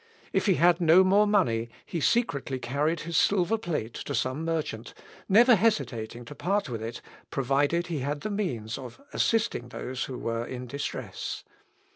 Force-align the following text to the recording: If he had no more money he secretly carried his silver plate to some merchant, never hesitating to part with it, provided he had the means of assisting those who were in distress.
If 0.33 0.47
he 0.47 0.55
had 0.55 0.81
no 0.81 1.03
more 1.03 1.27
money 1.27 1.69
he 1.85 2.01
secretly 2.01 2.57
carried 2.57 3.01
his 3.01 3.15
silver 3.17 3.55
plate 3.59 3.93
to 3.93 4.15
some 4.15 4.43
merchant, 4.43 4.95
never 5.29 5.53
hesitating 5.55 6.25
to 6.25 6.33
part 6.33 6.69
with 6.69 6.81
it, 6.81 7.03
provided 7.29 7.85
he 7.85 7.99
had 7.99 8.21
the 8.21 8.31
means 8.31 8.79
of 8.79 8.99
assisting 9.13 9.67
those 9.69 10.05
who 10.05 10.17
were 10.17 10.43
in 10.43 10.65
distress. 10.65 11.43